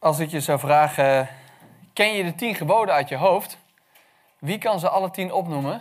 [0.00, 1.28] Als ik je zou vragen,
[1.92, 3.58] ken je de tien geboden uit je hoofd?
[4.38, 5.80] Wie kan ze alle tien opnoemen?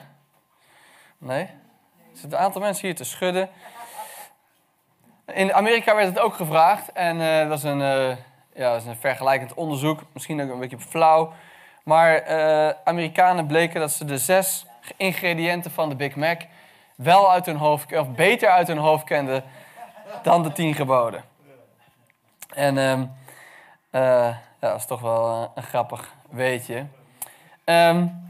[1.18, 1.42] Nee?
[1.42, 1.50] Er
[2.14, 3.50] zitten een aantal mensen hier te schudden.
[5.26, 6.92] In Amerika werd het ook gevraagd.
[6.92, 8.16] En uh, dat, is een, uh,
[8.54, 10.02] ja, dat is een vergelijkend onderzoek.
[10.14, 11.34] Misschien ook een beetje flauw.
[11.84, 14.66] Maar uh, Amerikanen bleken dat ze de zes
[14.98, 16.42] ingrediënten van de Big Mac...
[16.96, 19.44] wel uit hun hoofd, of beter uit hun hoofd kenden
[20.24, 21.24] dan de tien geboden.
[22.54, 22.78] En
[23.92, 26.86] ja, dat is toch wel een grappig weetje.
[27.66, 28.28] Um,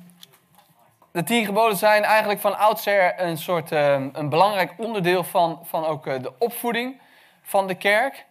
[1.12, 5.86] de tien geboden zijn eigenlijk van oudsher een soort um, een belangrijk onderdeel van, van
[5.86, 7.02] ook uh, de opvoeding
[7.41, 8.26] van de kerk.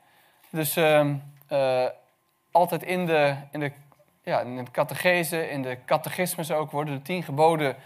[0.51, 1.85] Dus uh,
[2.51, 3.73] altijd in de, in de,
[4.23, 7.77] ja, in de catechese, in de catechismus ook worden de tien geboden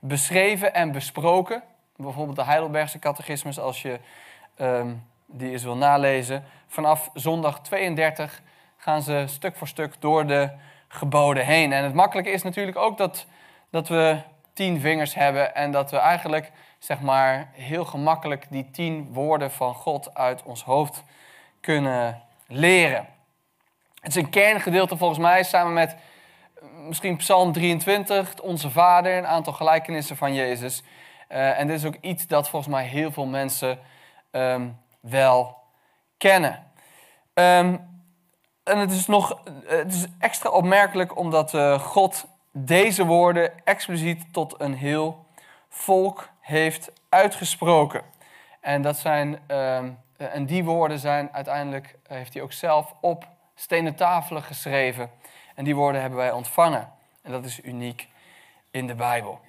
[0.00, 1.62] beschreven en besproken.
[1.96, 3.98] Bijvoorbeeld de Heidelbergse catechismus, als je
[5.26, 6.44] die eens wil nalezen.
[6.66, 8.42] Vanaf zondag 32
[8.80, 10.50] gaan ze stuk voor stuk door de
[10.88, 11.72] geboden heen.
[11.72, 13.26] En het makkelijke is natuurlijk ook dat,
[13.70, 14.18] dat we
[14.52, 19.74] tien vingers hebben en dat we eigenlijk zeg maar, heel gemakkelijk die tien woorden van
[19.74, 21.04] God uit ons hoofd
[21.60, 23.06] kunnen leren.
[24.00, 25.96] Het is een kerngedeelte volgens mij, samen met
[26.86, 30.82] misschien Psalm 23, Onze Vader, een aantal gelijkenissen van Jezus.
[31.28, 33.78] Uh, en dit is ook iets dat volgens mij heel veel mensen
[34.30, 35.56] um, wel
[36.16, 36.70] kennen.
[37.34, 37.89] Um,
[38.62, 44.54] en het is nog het is extra opmerkelijk omdat uh, God deze woorden expliciet tot
[44.58, 45.26] een heel
[45.68, 48.02] volk heeft uitgesproken.
[48.60, 49.78] En, dat zijn, uh,
[50.16, 55.10] en die woorden zijn uiteindelijk, heeft hij ook zelf op stenen tafelen geschreven.
[55.54, 56.92] En die woorden hebben wij ontvangen.
[57.22, 58.08] En dat is uniek
[58.70, 59.40] in de Bijbel.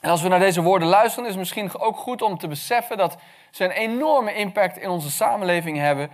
[0.00, 2.96] En als we naar deze woorden luisteren, is het misschien ook goed om te beseffen
[2.96, 3.16] dat
[3.50, 6.10] ze een enorme impact in onze samenleving hebben.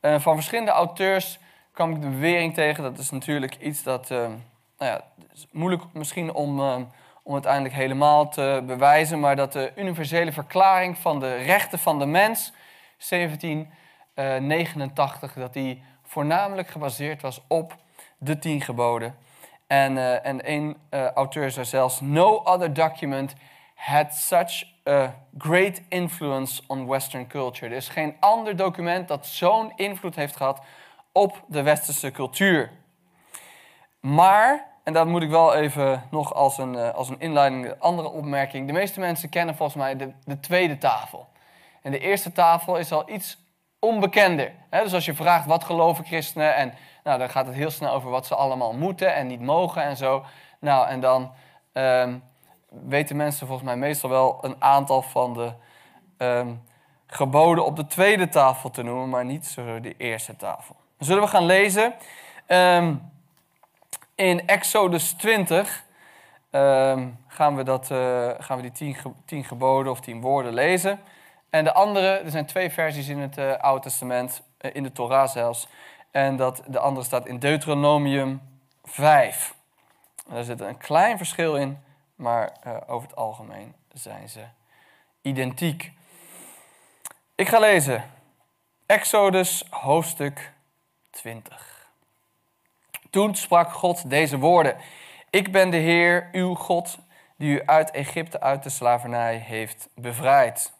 [0.00, 1.38] Uh, van verschillende auteurs
[1.74, 2.82] kwam ik de bewering tegen.
[2.82, 4.38] Dat is natuurlijk iets dat uh, nou
[4.78, 6.76] ja, is moeilijk misschien om, uh,
[7.22, 9.20] om uiteindelijk helemaal te bewijzen.
[9.20, 12.52] Maar dat de universele verklaring van de rechten van de mens,
[13.08, 17.76] 1789, dat die voornamelijk gebaseerd was op
[18.18, 19.16] de tien geboden.
[19.66, 20.76] En, uh, en één
[21.14, 23.34] auteur zei zelfs: No other document
[23.74, 27.70] had such a great influence on Western culture.
[27.70, 30.60] Er is geen ander document dat zo'n invloed heeft gehad
[31.14, 32.70] op de westerse cultuur.
[34.00, 37.80] Maar, en dat moet ik wel even nog als een, uh, als een inleiding, een
[37.80, 38.66] andere opmerking.
[38.66, 41.28] De meeste mensen kennen volgens mij de, de tweede tafel.
[41.82, 43.38] En de eerste tafel is al iets
[43.78, 44.52] onbekender.
[44.70, 48.10] Dus als je vraagt wat geloven christenen, en nou, dan gaat het heel snel over
[48.10, 50.24] wat ze allemaal moeten en niet mogen en zo.
[50.60, 51.32] Nou, en dan
[51.72, 52.22] um,
[52.68, 55.52] weten mensen volgens mij meestal wel een aantal van de
[56.18, 56.62] um,
[57.06, 60.76] geboden op de tweede tafel te noemen, maar niet zo de eerste tafel.
[61.04, 61.94] Zullen we gaan lezen
[62.48, 63.12] um,
[64.14, 65.84] in Exodus 20.
[67.28, 71.00] gaan, we dat, uh, gaan we die tien, ge tien geboden of tien woorden lezen.
[71.50, 74.92] En de andere, er zijn twee versies in het uh, Oude Testament, uh, in de
[74.92, 75.68] Torah zelfs.
[76.10, 78.40] En dat, de andere staat in Deuteronomium
[78.84, 79.54] 5.
[80.28, 81.78] Daar zit een klein verschil in,
[82.14, 82.52] maar
[82.86, 84.40] over het algemeen zijn ze
[85.22, 85.92] identiek.
[87.34, 88.04] Ik ga lezen.
[88.86, 90.52] Exodus hoofdstuk
[91.14, 91.88] 20.
[93.10, 94.76] Toen sprak God deze woorden.
[95.30, 96.98] Ik ben de Heer, uw God,
[97.36, 100.72] die u uit Egypte uit de slavernij heeft bevrijd.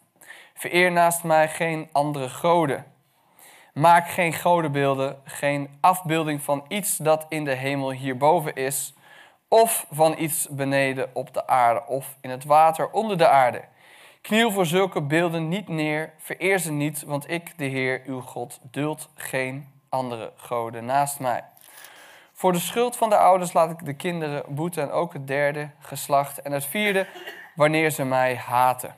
[0.53, 2.85] Vereer naast mij geen andere goden.
[3.73, 8.93] Maak geen godenbeelden, geen afbeelding van iets dat in de hemel hierboven is,
[9.47, 13.61] of van iets beneden op de aarde of in het water onder de aarde.
[14.21, 18.59] Kniel voor zulke beelden niet neer, vereer ze niet, want ik, de Heer, uw God,
[18.71, 21.43] duld geen andere goden naast mij.
[22.33, 25.69] Voor de schuld van de ouders laat ik de kinderen boeten en ook het derde
[25.79, 27.07] geslacht en het vierde
[27.55, 28.95] wanneer ze mij haten.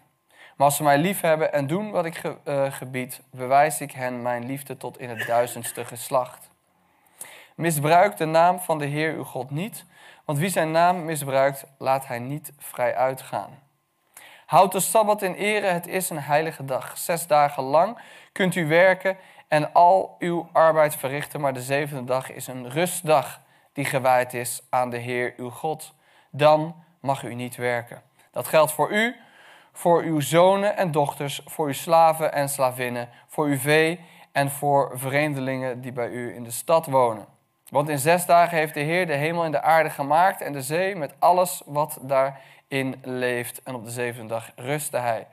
[0.56, 3.92] Maar als ze mij lief hebben en doen wat ik ge, uh, gebied, bewijs ik
[3.92, 6.50] hen mijn liefde tot in het duizendste geslacht.
[7.56, 9.86] Misbruik de naam van de Heer uw God niet,
[10.26, 13.60] want wie zijn naam misbruikt, laat hij niet vrij uitgaan.
[14.46, 16.98] Houd de Sabbat in ere, het is een heilige dag.
[16.98, 17.98] Zes dagen lang
[18.32, 23.42] kunt u werken en al uw arbeid verrichten, maar de zevende dag is een rustdag
[23.74, 25.94] die gewijd is aan de Heer uw God.
[26.32, 28.02] Dan mag u niet werken.
[28.32, 29.16] Dat geldt voor u,
[29.72, 34.00] voor uw zonen en dochters, voor uw slaven en slavinnen, voor uw vee
[34.32, 37.26] en voor vreemdelingen die bij u in de stad wonen.
[37.70, 40.62] Want in zes dagen heeft de Heer de hemel en de aarde gemaakt en de
[40.62, 43.64] zee met alles wat daarin leeft.
[43.64, 45.28] En op de zevende dag rustte hij.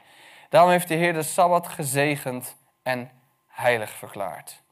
[0.49, 3.11] Daarom heeft de Heer de Sabbat gezegend en
[3.55, 4.63] heilig verklaard.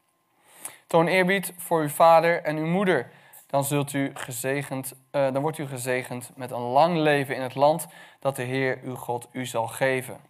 [0.86, 3.10] Toon eerbied voor uw vader en uw moeder.
[3.46, 7.54] Dan, zult u gezegend, uh, dan wordt u gezegend met een lang leven in het
[7.54, 7.86] land
[8.18, 10.20] dat de Heer uw God u zal geven.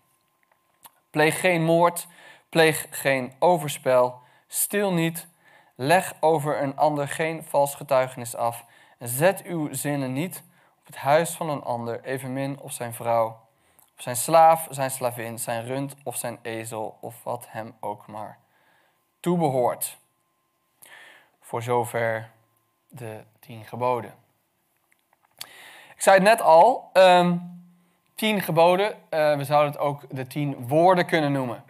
[1.11, 2.07] Pleeg geen moord,
[2.49, 5.27] pleeg geen overspel, stil niet,
[5.75, 8.65] leg over een ander geen vals getuigenis af.
[8.99, 10.43] Zet uw zinnen niet
[10.79, 13.27] op het huis van een ander, evenmin op zijn vrouw,
[13.93, 18.42] op zijn slaaf, zijn slavin, zijn rund of zijn ezel of wat hem ook maar
[19.23, 19.97] toebehoort.
[21.41, 22.31] Voor zover
[22.89, 24.15] de tien geboden.
[25.95, 27.61] Ik zei het net al, um,
[28.15, 31.65] tien geboden, uh, we zouden het ook de tien woorden kunnen noemen.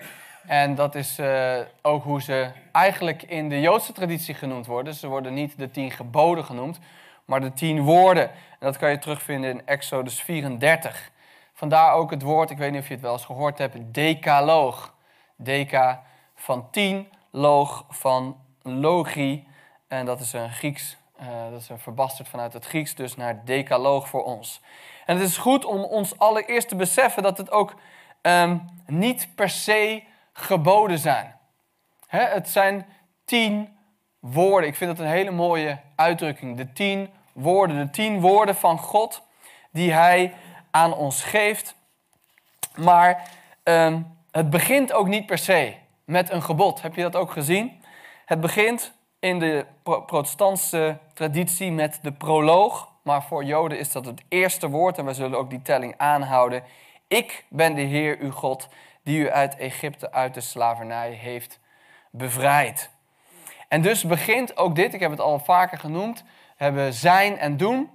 [0.47, 4.95] En dat is uh, ook hoe ze eigenlijk in de Joodse traditie genoemd worden.
[4.95, 6.79] Ze worden niet de tien geboden genoemd,
[7.25, 8.29] maar de tien woorden.
[8.31, 11.11] En dat kan je terugvinden in Exodus 34.
[11.53, 14.95] Vandaar ook het woord, ik weet niet of je het wel eens gehoord hebt, decaloog.
[15.37, 16.03] Deca
[16.35, 19.49] van tien, loog van logie.
[19.89, 23.45] En dat is een Grieks, uh, dat is een verbasterd vanuit het Grieks, dus naar
[23.45, 24.61] decaloog voor ons.
[25.07, 27.75] En het is goed om ons allereerst te beseffen dat het ook
[28.23, 30.03] um, niet per se
[30.33, 31.37] geboden zijn.
[32.07, 32.87] Hè, het zijn
[33.25, 33.77] tien
[34.19, 34.69] woorden.
[34.69, 36.57] Ik vind dat een hele mooie uitdrukking.
[36.57, 39.23] De tien woorden, de tien woorden van God
[39.71, 40.35] die Hij
[40.71, 41.75] aan ons geeft.
[42.77, 43.29] Maar
[43.65, 45.75] um, het begint ook niet per se
[46.13, 46.83] met een gebod.
[46.83, 47.83] Heb je dat ook gezien?
[48.25, 52.89] Het begint in de protestantse traditie met de proloog.
[53.03, 56.63] Maar voor Joden is dat het eerste woord en wij zullen ook die telling aanhouden.
[57.09, 58.69] Ik ben de Heer uw God
[59.03, 61.61] die u uit Egypte, uit de slavernij heeft
[62.11, 62.91] bevrijd.
[63.69, 66.25] En dus begint ook dit, ik heb het al vaker genoemd,
[66.57, 67.91] hebben zijn en doen.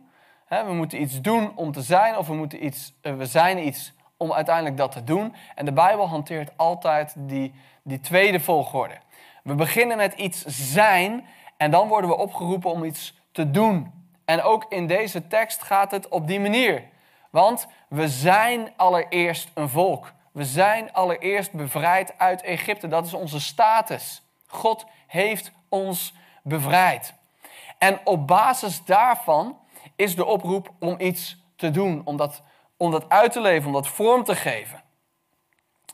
[0.48, 3.94] We moeten iets doen om te zijn of we, moeten iets, eh, we zijn iets
[4.18, 5.36] om uiteindelijk dat te doen.
[5.56, 7.54] En de Bijbel hanteert altijd die,
[7.84, 8.98] die tweede volgorde.
[9.44, 11.25] We beginnen met iets zijn
[11.58, 13.92] en dan worden we opgeroepen om iets te doen.
[14.25, 16.84] En ook in deze tekst gaat het op die manier.
[17.30, 20.14] Want we zijn allereerst een volk.
[20.31, 22.88] We zijn allereerst bevrijd uit Egypte.
[22.88, 24.22] Dat is onze status.
[24.48, 27.14] God heeft ons bevrijd.
[27.78, 29.58] En op basis daarvan
[29.96, 32.42] is de oproep om iets te doen, om dat,
[32.77, 34.83] om dat uit te leven, om dat vorm te geven.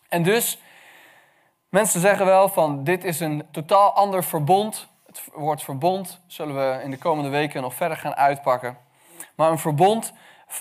[0.10, 0.60] En dus,
[1.70, 4.88] mensen zeggen wel van dit is een totaal ander verbond.
[5.06, 8.78] Het woord verbond zullen we in de komende weken nog verder gaan uitpakken.
[9.36, 10.14] Maar een verbond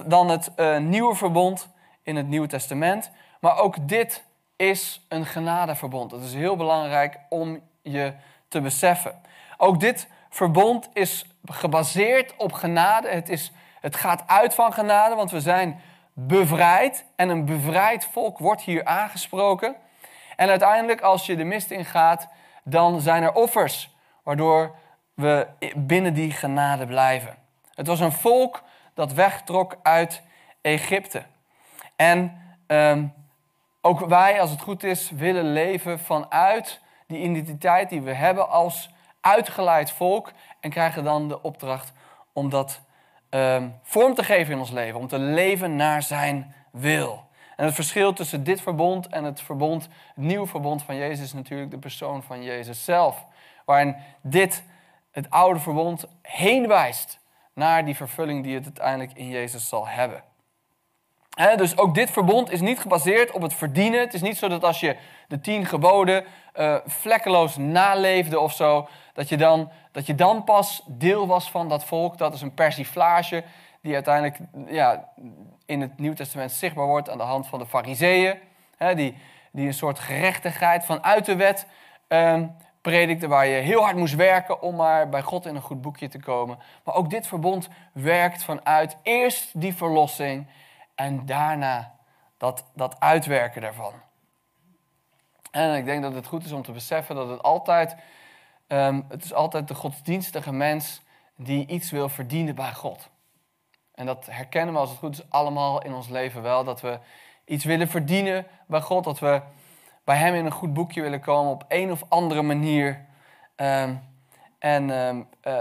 [0.05, 1.69] dan het uh, nieuwe verbond
[2.03, 3.11] in het Nieuwe Testament.
[3.41, 4.25] Maar ook dit
[4.57, 6.11] is een genadeverbond.
[6.11, 8.13] Dat is heel belangrijk om je
[8.49, 9.21] te beseffen.
[9.57, 13.09] Ook dit verbond is gebaseerd op genade.
[13.09, 15.81] Het, is, het gaat uit van genade, want we zijn
[16.13, 17.05] bevrijd.
[17.17, 19.77] En een bevrijd volk wordt hier aangesproken.
[20.37, 22.29] En uiteindelijk, als je de mist ingaat,
[22.65, 24.75] dan zijn er offers, waardoor
[25.15, 27.37] we binnen die genade blijven.
[27.75, 28.63] Het was een volk
[28.95, 30.23] dat wegtrok uit
[30.61, 31.23] Egypte.
[31.97, 33.15] En um,
[33.81, 38.91] ook wij, als het goed is, willen leven vanuit die identiteit die we hebben als
[39.21, 40.33] uitgeleid volk.
[40.61, 41.93] En krijgen dan de opdracht
[42.33, 42.81] om dat
[43.35, 45.01] um, vorm te geven in ons leven.
[45.01, 47.25] Om te leven naar zijn wil.
[47.57, 51.33] En het verschil tussen dit verbond en het verbond, het nieuwe verbond van Jezus, is
[51.33, 53.27] natuurlijk de persoon van Jezus zelf.
[53.65, 54.63] Waarin dit,
[55.11, 57.19] het oude verbond, heen wijst
[57.55, 60.23] naar die vervulling die het uiteindelijk in Jezus zal hebben
[61.57, 64.01] dus ook dit verbond is niet gebaseerd op het verdienen.
[64.01, 64.97] Het is niet zo dat als je
[65.29, 66.25] de tien geboden
[66.57, 71.69] uh, vlekkeloos naleefde of zo, dat je, dan, dat je dan pas deel was van
[71.69, 72.19] dat volk.
[72.19, 73.45] Dat is een persiflage
[73.81, 75.09] die uiteindelijk ja,
[75.67, 78.39] in het Nieuw Testament zichtbaar wordt aan de hand van de fariseeën.
[78.79, 79.17] die,
[79.53, 81.67] die een soort gerechtigheid vanuit de wet
[82.09, 82.43] uh,
[82.81, 86.09] predikte, waar je heel hard moest werken om maar bij God in een goed boekje
[86.09, 86.59] te komen.
[86.85, 90.47] Maar ook dit verbond werkt vanuit eerst die verlossing
[91.03, 91.95] en daarna
[92.37, 93.93] dat, dat uitwerken daarvan.
[95.51, 97.97] En ik denk dat het goed is om te beseffen dat het altijd,
[98.69, 101.03] um, het is altijd de godsdienstige mens
[101.37, 103.11] die iets wil verdienen bij God.
[103.95, 106.65] En dat herkennen we als het goed is allemaal in ons leven wel.
[106.65, 106.99] Dat we
[107.45, 109.05] iets willen verdienen bij God.
[109.05, 109.43] Dat we
[110.05, 113.07] bij Hem in een goed boekje willen komen op een of andere manier.
[113.57, 114.03] Um,
[114.59, 115.59] en um, uh,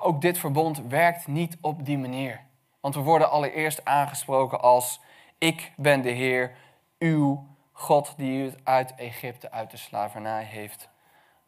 [0.00, 2.40] ook dit verbond werkt niet op die manier.
[2.82, 5.00] Want we worden allereerst aangesproken als
[5.38, 6.52] ik ben de Heer,
[6.98, 10.88] uw God die u uit Egypte, uit de slavernij heeft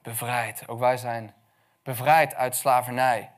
[0.02, 0.68] bevrijd.
[0.68, 1.34] Ook wij zijn
[1.82, 3.30] bevrijd uit slavernij.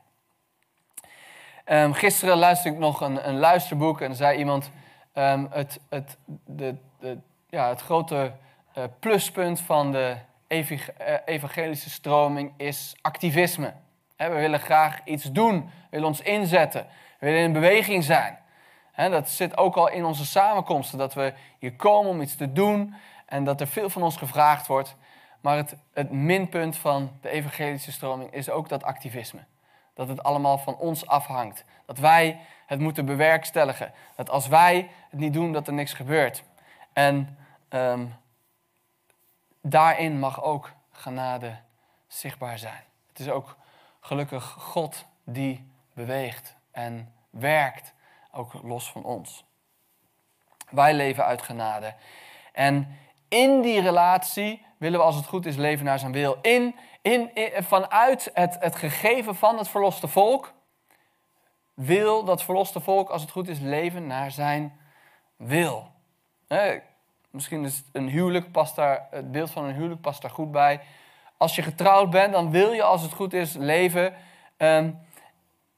[1.65, 4.71] Um, gisteren luisterde ik nog een, een luisterboek en zei iemand...
[5.13, 7.17] Um, het, het, de, de,
[7.49, 8.33] ja, het grote
[8.77, 10.17] uh, pluspunt van de
[11.25, 13.73] evangelische stroming is activisme.
[14.17, 16.87] We willen graag iets doen, willen ons inzetten,
[17.19, 18.37] we willen in beweging zijn.
[18.95, 22.95] Dat zit ook al in onze samenkomsten, dat we hier komen om iets te doen
[23.25, 24.95] en dat er veel van ons gevraagd wordt.
[25.41, 29.39] Maar het, het minpunt van de evangelische stroming is ook dat activisme.
[29.93, 31.63] Dat het allemaal van ons afhangt.
[31.85, 33.93] Dat wij het moeten bewerkstelligen.
[34.15, 36.43] Dat als wij het niet doen, dat er niks gebeurt.
[36.93, 37.37] En
[37.69, 38.05] ehm,
[39.61, 41.57] daarin mag ook genade
[42.07, 42.83] zichtbaar zijn.
[43.07, 43.55] Het is ook
[43.99, 47.93] gelukkig God die beweegt en werkt,
[48.31, 49.45] ook los van ons.
[50.69, 51.93] Wij leven uit genade.
[52.53, 56.37] En in die relatie willen we als het goed is leven naar zijn wil.
[56.41, 60.53] In, in, vanuit het, het gegeven van het verloste volk
[61.73, 64.79] wil dat verloste volk als het goed is leven naar zijn
[65.35, 65.91] wil.
[67.29, 70.81] misschien is een huwelijk past daar, het beeld van een huwelijk past daar goed bij.
[71.37, 74.13] Als je getrouwd bent, dan wil je als het goed is leven
[74.57, 74.91] ehm,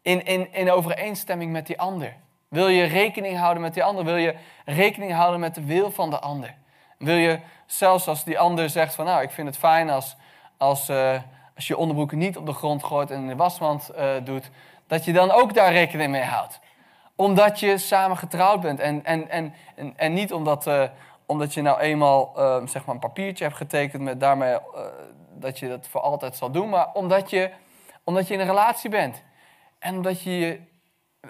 [0.10, 2.16] in, in, in overeenstemming met die ander.
[2.48, 4.06] Wil je rekening houden met die ander?
[4.06, 4.36] Wil je
[4.66, 6.56] rekening houden met de wil van de ander?
[6.98, 10.16] Wil je zelfs als die ander zegt van nou, ik vind het fijn als,
[10.58, 11.20] als, uh,
[11.56, 14.50] als je onderbroeken niet op de grond gooit en in de wasmand uh, doet,
[14.88, 16.60] dat je dan ook daar rekening mee houdt.
[17.16, 19.54] Omdat je samen getrouwd bent en, en, en,
[19.96, 20.84] en, niet omdat, uh,
[21.26, 22.32] omdat je nou eenmaal
[22.66, 24.58] zeg maar een papiertje hebt getekend met daarmee
[25.34, 27.52] dat je dat voor altijd zal doen, maar omdat je,
[28.04, 29.24] omdat je in een relatie bent.
[29.80, 30.60] En omdat je,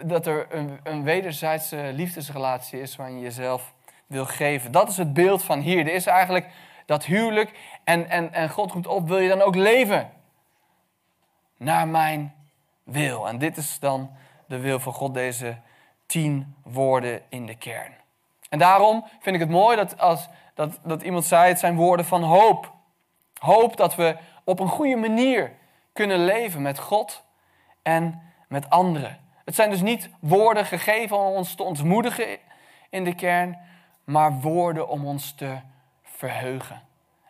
[0.05, 3.73] dat er een, een wederzijdse liefdesrelatie is waarin je jezelf
[4.07, 4.71] wil geven.
[4.71, 5.79] Dat is het beeld van hier.
[5.79, 6.47] Er is eigenlijk
[6.85, 7.51] dat huwelijk
[7.83, 10.11] en, en, en God roept op, wil je dan ook leven?
[11.57, 12.35] Naar mijn
[12.83, 13.27] wil.
[13.27, 14.11] En dit is dan
[14.47, 15.57] de wil van God, deze
[16.05, 17.93] tien woorden in de kern.
[18.49, 22.05] En daarom vind ik het mooi dat, als, dat, dat iemand zei, het zijn woorden
[22.05, 22.73] van hoop.
[23.39, 25.51] Hoop dat we op een goede manier
[25.93, 27.23] kunnen leven met God
[27.81, 29.17] en met anderen.
[29.45, 32.25] Het zijn dus niet woorden gegeven om ons te ontmoedigen
[32.89, 33.57] in de kern,
[34.03, 35.57] maar woorden om ons te
[36.03, 36.81] verheugen.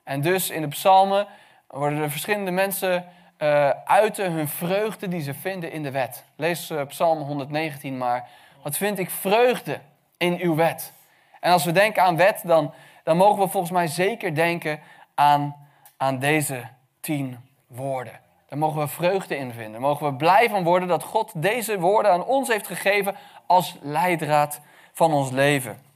[0.03, 1.27] En dus in de psalmen
[1.67, 3.05] worden er verschillende mensen
[3.37, 6.25] uh, uiten hun vreugde die ze vinden in de wet.
[6.35, 8.27] Lees uh, psalm 119 maar.
[8.63, 9.79] Wat vind ik vreugde
[10.17, 10.93] in uw wet?
[11.39, 12.73] En als we denken aan wet, dan,
[13.03, 14.79] dan mogen we volgens mij zeker denken
[15.15, 15.55] aan,
[15.97, 16.63] aan deze
[16.99, 18.19] tien woorden.
[18.49, 19.81] Daar mogen we vreugde in vinden.
[19.81, 23.15] Mogen we blij van worden dat God deze woorden aan ons heeft gegeven
[23.45, 24.61] als leidraad
[24.93, 25.87] van ons leven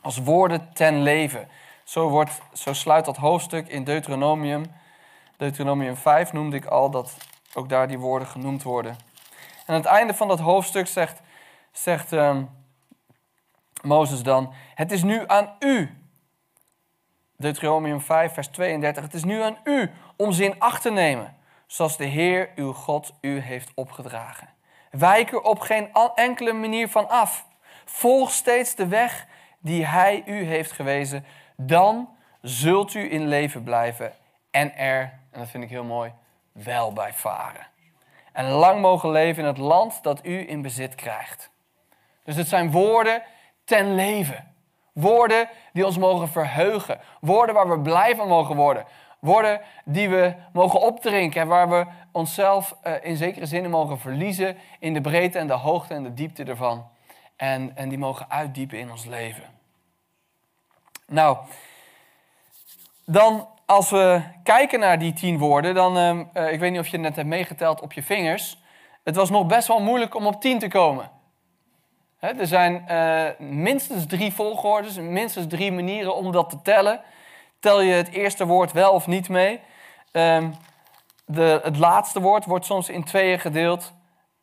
[0.00, 1.48] als woorden ten leven.
[1.84, 4.64] Zo, wordt, zo sluit dat hoofdstuk in Deuteronomium.
[5.36, 7.16] Deuteronomium 5 noemde ik al, dat
[7.54, 8.92] ook daar die woorden genoemd worden.
[9.66, 11.20] En aan het einde van dat hoofdstuk zegt,
[11.72, 12.50] zegt um,
[13.82, 15.94] Mozes dan: Het is nu aan u.
[17.36, 19.02] Deuteronomium 5, vers 32.
[19.02, 21.36] Het is nu aan u om ze in acht te nemen,
[21.70, 24.48] zoals de Heer uw God u heeft opgedragen.
[24.90, 27.46] Wijk er op geen enkele manier van af.
[27.84, 29.26] Volg steeds de weg
[29.58, 31.24] die Hij u heeft gewezen,
[31.56, 32.08] dan
[32.40, 34.12] zult u in leven blijven
[34.50, 35.00] en er,
[35.30, 36.12] en dat vind ik heel mooi,
[36.52, 37.66] wel bij varen.
[38.32, 41.50] En lang mogen leven in het land dat u in bezit krijgt.
[42.24, 43.22] Dus het zijn woorden
[43.64, 44.54] ten leven.
[44.92, 47.00] Woorden die ons mogen verheugen.
[47.20, 48.84] Woorden waar we blij van mogen worden.
[49.20, 54.56] Woorden die we mogen opdrinken en waar we onszelf uh, in zekere zin mogen verliezen
[54.78, 56.88] in de breedte en de hoogte en de diepte ervan
[57.36, 59.44] en, en die mogen uitdiepen in ons leven.
[61.06, 61.36] Nou,
[63.04, 66.92] dan als we kijken naar die tien woorden, dan, uh, ik weet niet of je
[66.92, 68.58] het net hebt meegeteld op je vingers.
[69.04, 71.10] Het was nog best wel moeilijk om op tien te komen.
[72.20, 77.00] er zijn uh, minstens drie volgordes, minstens drie manieren om dat te tellen.
[77.60, 79.60] Tel je het eerste woord wel of niet mee?
[80.12, 80.54] Um,
[81.24, 83.92] de, het laatste woord wordt soms in tweeën gedeeld.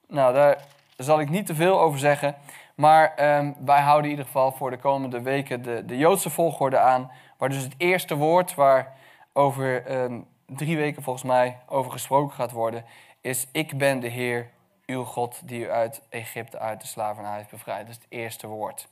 [0.07, 0.63] Nou, daar
[0.97, 2.35] zal ik niet te veel over zeggen.
[2.75, 6.79] Maar um, wij houden in ieder geval voor de komende weken de, de Joodse volgorde
[6.79, 7.11] aan.
[7.37, 8.95] Waar dus het eerste woord waar
[9.33, 12.85] over um, drie weken volgens mij over gesproken gaat worden,
[13.21, 14.49] is ik ben de Heer,
[14.85, 17.87] uw God, die u uit Egypte, uit de slavernij heeft bevrijd.
[17.87, 18.87] Dat is het eerste woord.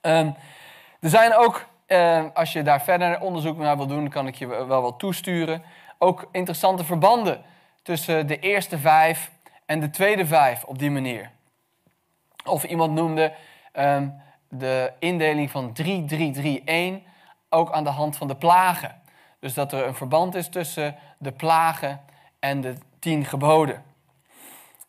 [0.00, 0.34] Er
[1.00, 1.66] zijn ook,
[2.34, 5.62] als je daar verder onderzoek naar wil doen, kan ik je wel wat toesturen.
[5.98, 7.42] Ook interessante verbanden
[7.82, 9.30] tussen de eerste vijf
[9.66, 11.30] en de tweede vijf op die manier.
[12.44, 13.32] Of iemand noemde
[13.72, 17.10] um, de indeling van 3331
[17.48, 19.00] ook aan de hand van de plagen.
[19.40, 22.00] Dus dat er een verband is tussen de plagen
[22.40, 23.82] en de tien geboden.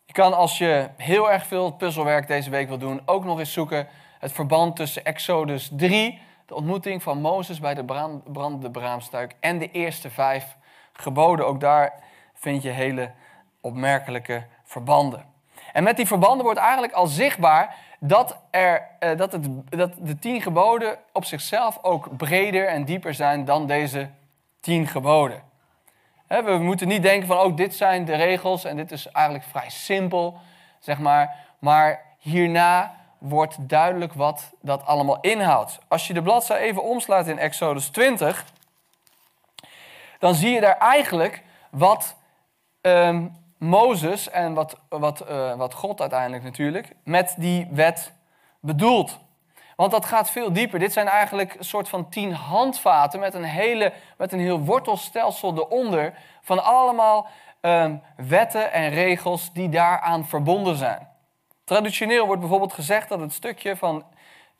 [0.04, 3.52] Je kan als je heel erg veel puzzelwerk deze week wil doen, ook nog eens
[3.52, 9.34] zoeken het verband tussen Exodus 3, de ontmoeting van Mozes bij de brand, brandende braamstuik
[9.40, 10.56] en de eerste vijf
[10.92, 11.46] geboden.
[11.46, 11.92] Ook daar
[12.34, 13.10] vind je hele
[13.60, 15.24] opmerkelijke verbanden.
[15.72, 20.18] En met die verbanden wordt eigenlijk al zichtbaar dat, er, eh, dat, het, dat de
[20.18, 24.10] tien geboden op zichzelf ook breder en dieper zijn dan deze
[24.60, 25.42] tien geboden.
[26.26, 29.70] we moeten niet denken van, oh, dit zijn de regels en dit is eigenlijk vrij
[29.70, 30.38] simpel,
[30.78, 31.36] zeg maar.
[31.58, 35.78] Maar hierna wordt duidelijk wat dat allemaal inhoudt.
[35.88, 38.44] Als je de bladzij even omslaat in Exodus 20,
[40.18, 42.16] dan zie je daar eigenlijk wat
[42.80, 48.12] um, Mozes en wat, wat, uh, wat God uiteindelijk natuurlijk met die wet
[48.60, 49.18] bedoelt.
[49.76, 50.78] Want dat gaat veel dieper.
[50.78, 55.54] Dit zijn eigenlijk een soort van tien handvaten met een, hele, met een heel wortelstelsel
[55.56, 57.26] eronder van allemaal
[57.60, 61.13] um, wetten en regels die daaraan verbonden zijn.
[61.64, 64.04] Traditioneel wordt bijvoorbeeld gezegd dat het stukje van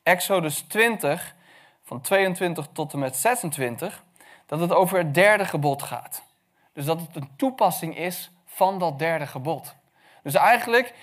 [0.03, 1.35] Exodus 20,
[1.83, 4.05] van 22 tot en met 26,
[4.47, 6.23] dat het over het derde gebod gaat.
[6.73, 9.75] Dus dat het een toepassing is van dat derde gebod.
[10.23, 10.95] Dus eigenlijk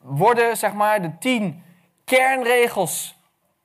[0.00, 1.64] worden zeg maar de tien
[2.04, 3.18] kernregels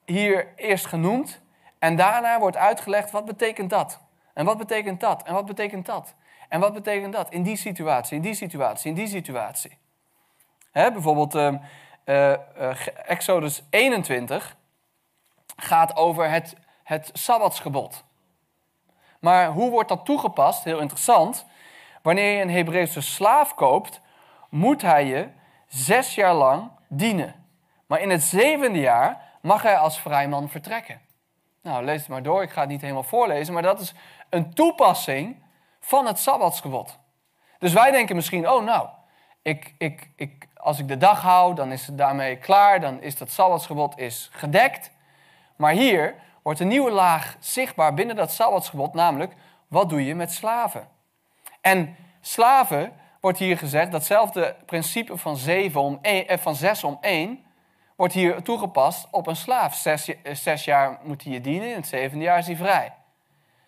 [0.06, 1.42] hier eerst genoemd
[1.80, 4.00] en daarna wordt uitgelegd wat betekent dat?
[4.34, 5.24] En wat betekent dat?
[5.24, 6.16] En wat betekent dat?
[6.50, 9.78] En wat betekent dat in die situatie, in die situatie, in die situatie?
[10.84, 11.54] Bijvoorbeeld uh,
[12.06, 14.56] uh, Exodus 21
[15.56, 18.04] gaat over het, het Sabbatsgebod.
[19.20, 20.64] Maar hoe wordt dat toegepast?
[20.64, 21.46] Heel interessant.
[22.02, 24.02] Wanneer je een Hebreeuwse slaaf koopt,
[24.50, 25.30] moet hij je
[25.68, 27.46] zes jaar lang dienen.
[27.86, 31.02] Maar in het zevende jaar mag hij als vrijman vertrekken.
[31.62, 32.42] Nou, lees het maar door.
[32.42, 33.94] Ik ga het niet helemaal voorlezen, maar dat is
[34.30, 35.44] een toepassing
[35.80, 37.00] van het Sabbatsgebod.
[37.60, 38.90] Dus wij denken misschien, oh nou,
[39.42, 43.18] ik, ik, ik, als ik de dag hou, dan is het daarmee klaar, dan is
[43.18, 44.92] dat Sabbatsgebod is gedekt.
[45.56, 49.34] Maar hier wordt een nieuwe laag zichtbaar binnen dat Sabbatsgebod, namelijk
[49.68, 50.88] wat doe je met slaven?
[51.62, 56.98] En slaven wordt hier gezegd, datzelfde principe van, zeven om één, eh, van zes om
[57.02, 57.46] één,
[57.96, 59.76] wordt hier toegepast op een slaaf.
[59.76, 62.94] Zes, eh, zes jaar moet hij je dienen, in het zevende jaar is hij vrij.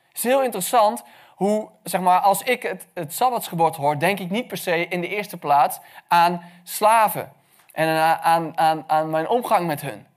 [0.08, 1.04] Het is heel interessant
[1.38, 5.02] hoe, zeg maar, als ik het, het Sabbatsgebod hoor, denk ik niet per se in
[5.02, 7.34] de eerste plaats aan slaven
[7.72, 7.88] en
[8.24, 10.08] aan, aan, aan mijn omgang met hun.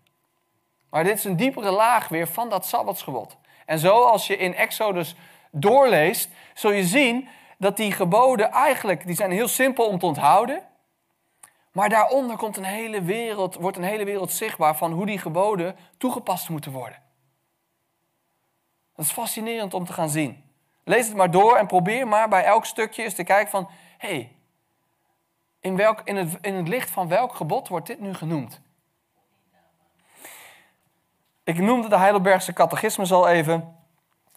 [0.91, 3.37] Maar dit is een diepere laag weer van dat Sabbatsgebod.
[3.67, 5.15] En zo als je in Exodus
[5.51, 7.29] doorleest, zul je zien
[7.59, 10.63] dat die geboden eigenlijk, die zijn heel simpel om te onthouden.
[11.73, 15.77] Maar daaronder komt een hele wereld, wordt een hele wereld zichtbaar van hoe die geboden
[15.99, 17.03] toegepast moeten worden.
[18.95, 20.50] Dat is fascinerend om te gaan zien.
[20.91, 23.69] Lees het maar door en probeer maar bij elk stukje eens te kijken van...
[23.99, 24.37] hé, hey,
[25.61, 28.61] in, welk, in, het, in het licht van welk gebod wordt dit nu genoemd?
[31.45, 33.77] Ik noemde de Heidelbergse catechismus al even.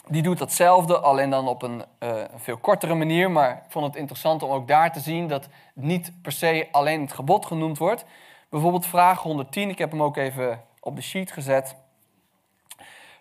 [0.08, 3.32] Die doet datzelfde, alleen dan op een uh, veel kortere manier.
[3.32, 7.02] Maar ik vond het interessant om ook daar te zien dat niet per se alleen
[7.02, 8.06] het gebod genoemd wordt.
[8.50, 11.76] Bijvoorbeeld vraag 110, ik heb hem ook even op de sheet gezet.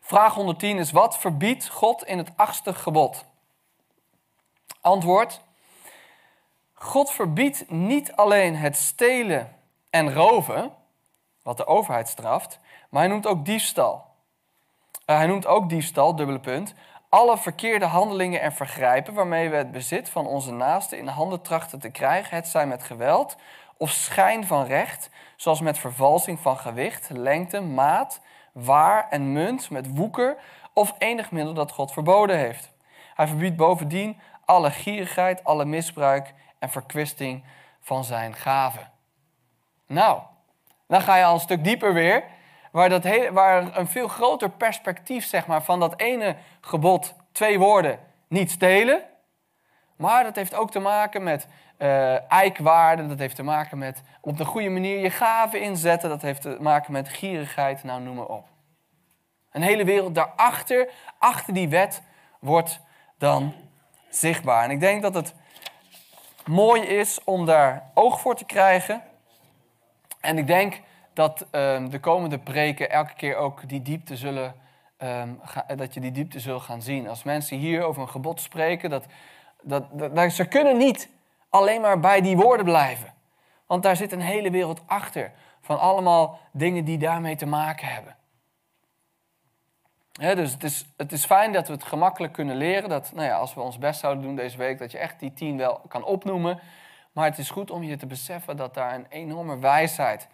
[0.05, 3.25] Vraag 110 is: wat verbiedt God in het achtste gebod?
[4.81, 5.41] Antwoord:
[6.73, 9.57] God verbiedt niet alleen het stelen
[9.91, 10.73] en roven,
[11.43, 14.05] wat de overheid straft, maar hij noemt ook diefstal.
[15.07, 16.75] Uh, hij noemt ook diefstal, dubbele punt,
[17.09, 21.79] alle verkeerde handelingen en vergrijpen waarmee we het bezit van onze naasten in handen trachten
[21.79, 23.37] te krijgen, het zij met geweld
[23.77, 28.21] of schijn van recht, zoals met vervalsing van gewicht, lengte, maat,
[28.53, 30.37] waar en munt, met woeker
[30.73, 32.71] of enig middel dat God verboden heeft.
[33.15, 37.45] Hij verbiedt bovendien alle gierigheid, alle misbruik en verkwisting
[37.81, 38.91] van zijn gaven.
[39.87, 40.21] Nou,
[40.87, 42.25] dan ga je al een stuk dieper weer,
[42.73, 47.59] waar, dat hele, waar een veel groter perspectief zeg maar, van dat ene gebod, twee
[47.59, 49.05] woorden, niet stelen.
[50.03, 51.47] Maar dat heeft ook te maken met
[51.79, 56.23] uh, eikwaarde, dat heeft te maken met op de goede manier je gaven inzetten, dat
[56.23, 58.49] heeft te maken met gierigheid, nou noem maar op.
[59.51, 60.89] Een hele wereld daarachter,
[61.19, 62.03] achter die wet,
[62.39, 62.81] wordt
[63.19, 63.55] dan
[64.09, 64.65] zichtbaar.
[64.65, 65.35] En ik denk dat het
[66.47, 69.03] mooi is om daar oog voor te krijgen.
[70.21, 70.81] En ik denk
[71.13, 74.55] dat um, de komende preken elke keer ook die diepte zullen,
[74.99, 77.09] um, ga, dat je die diepte zult gaan zien.
[77.09, 79.07] Als mensen hier over een gebod spreken, dat,
[79.63, 81.09] dat, dat, ze kunnen niet
[81.49, 83.15] alleen maar bij die woorden blijven.
[83.67, 88.17] Want daar zit een hele wereld achter van allemaal dingen die daarmee te maken hebben
[90.13, 92.89] dus het is, het is fijn dat we het gemakkelijk kunnen leren.
[92.89, 95.33] Dat nou ja, als we ons best zouden doen deze week, dat je echt die
[95.33, 96.61] tien wel kan opnoemen.
[97.13, 100.29] Maar het is goed om je te beseffen dat daar een enorme wijsheid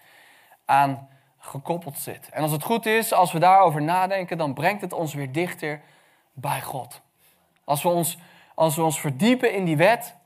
[0.65, 2.29] aan gekoppeld zit.
[2.29, 5.81] En als het goed is, als we daarover nadenken, dan brengt het ons weer dichter
[6.33, 7.01] bij God.
[7.65, 8.19] Als we ons,
[8.59, 10.17] als we ons verdiepen in die wet,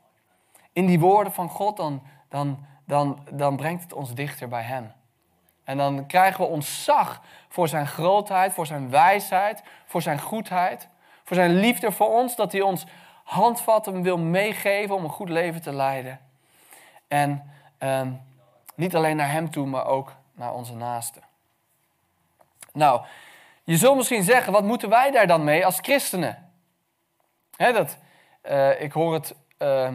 [0.73, 4.93] in die woorden van God, dan, dan, dan, dan brengt het ons dichter bij Hem.
[5.65, 10.89] En dan krijgen we ontzag voor Zijn grootheid, voor Zijn wijsheid, voor Zijn goedheid,
[11.25, 12.87] voor Zijn liefde voor ons, dat Hij ons
[13.25, 16.21] handvat en wil meegeven om een goed leven te leiden.
[17.09, 18.13] En ehm,
[18.75, 21.23] niet alleen naar Hem toe, maar ook naar onze naasten.
[22.73, 23.03] Nou,
[23.65, 26.51] je zult misschien zeggen, wat moeten wij daar dan mee als christenen?
[27.57, 27.99] dat,
[28.51, 29.89] uh, ik hoor het uh,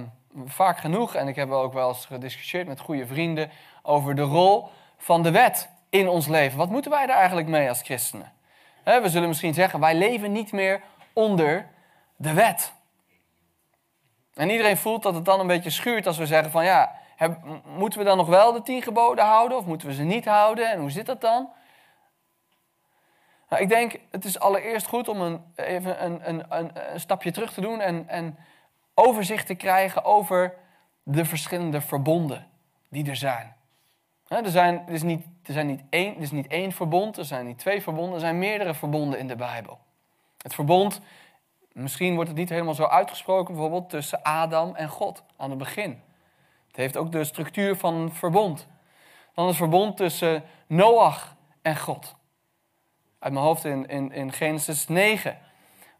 [0.46, 4.70] vaak genoeg en ik heb ook wel eens gediscussieerd met goede vrienden over de rol
[4.98, 6.58] van de wet in ons leven.
[6.58, 8.32] Wat moeten wij daar eigenlijk mee als christenen?
[8.84, 10.82] we zullen misschien zeggen, wij leven niet meer
[11.14, 11.68] onder
[12.16, 12.74] de wet.
[14.34, 16.92] En iedereen voelt dat het dan een beetje schuurt als we zeggen van ja,
[17.66, 20.72] moeten we dan nog wel de tien geboden houden of moeten we ze niet houden
[20.72, 21.50] en hoe zit dat dan?
[23.50, 27.32] Nou, ik denk, het is allereerst goed om een, even een, een, een, een stapje
[27.32, 28.38] terug te doen en, en
[28.94, 30.56] overzicht te krijgen over
[31.04, 32.48] de verschillende verbonden
[32.90, 33.56] die er zijn.
[34.28, 37.26] er, zijn er, is niet, er, zijn niet één, er is niet één verbond, er
[37.26, 39.80] zijn niet twee verbonden, er zijn meerdere verbonden in de Bijbel.
[40.38, 41.02] Het verbond,
[41.72, 46.02] misschien wordt het niet helemaal zo uitgesproken, bijvoorbeeld tussen Adam en God aan het begin.
[46.68, 48.68] Het heeft ook de structuur van een verbond.
[49.34, 52.16] Dan het verbond tussen Noach en God
[53.19, 55.38] uit mijn hoofd in, in, Genesis 9.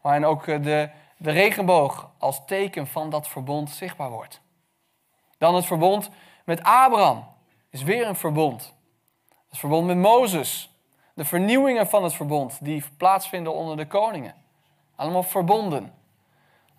[0.00, 4.40] Waarin ook eh, de, de regenboog als teken van dat verbond zichtbaar wordt.
[5.38, 6.10] Dan het verbond
[6.44, 7.26] met Abraham
[7.70, 8.74] is weer een verbond.
[9.48, 10.72] Het verbond met Mozes.
[11.14, 14.34] De vernieuwingen van het verbond die plaatsvinden onder de koningen.
[14.96, 15.94] Allemaal verbonden.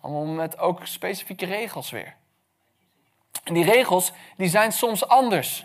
[0.00, 2.16] Allemaal met ook specifieke regels weer.
[3.44, 5.64] En die regels die zijn soms anders.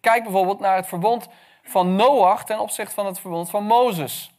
[0.00, 1.28] Kijk bijvoorbeeld naar het verbond
[1.68, 4.32] van Noach ten opzichte van het verbond van Mozes.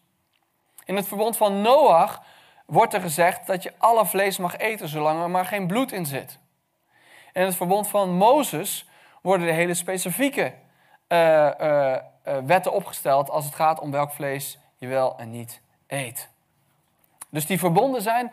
[0.85, 2.21] In het verbond van Noach
[2.65, 6.05] wordt er gezegd dat je alle vlees mag eten zolang er maar geen bloed in
[6.05, 6.39] zit.
[7.33, 8.87] In het verbond van Mozes
[9.21, 10.53] worden er hele specifieke
[11.07, 11.97] uh, uh,
[12.45, 16.29] wetten opgesteld als het gaat om welk vlees je wel en niet eet.
[17.29, 18.31] Dus die verbonden zijn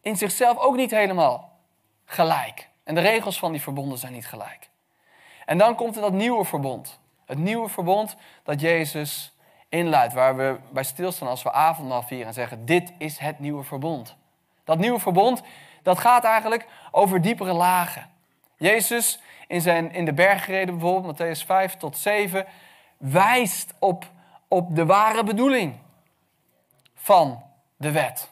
[0.00, 1.58] in zichzelf ook niet helemaal
[2.04, 2.68] gelijk.
[2.84, 4.68] En de regels van die verbonden zijn niet gelijk.
[5.46, 7.00] En dan komt er dat nieuwe verbond.
[7.26, 9.32] Het nieuwe verbond dat Jezus
[9.68, 13.62] inluidt, waar we bij stilstaan als we avondmaal vieren en zeggen, dit is het nieuwe
[13.62, 14.16] verbond.
[14.64, 15.42] Dat nieuwe verbond,
[15.82, 18.10] dat gaat eigenlijk over diepere lagen.
[18.56, 22.46] Jezus in, zijn, in de bergreden bijvoorbeeld, Matthäus 5 tot 7,
[22.96, 24.04] wijst op,
[24.48, 25.78] op de ware bedoeling
[26.94, 27.42] van
[27.76, 28.30] de wet.